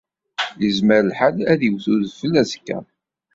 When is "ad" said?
1.51-1.57